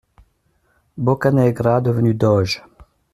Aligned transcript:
-Boccanegra 1.09 1.75
redevenu 1.77 2.17
doge. 2.25 2.67